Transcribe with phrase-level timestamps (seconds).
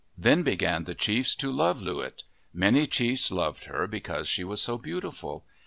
[0.17, 2.23] Then began the chiefs to love Loo wit.
[2.55, 5.45] Many chiefs loved her because she was so beautiful.